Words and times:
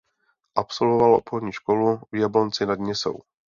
Absolvoval 0.55 1.15
obchodní 1.15 1.51
školu 1.51 1.99
v 2.11 2.15
Jablonci 2.15 2.65
nad 2.65 2.79
Nisou. 2.79 3.19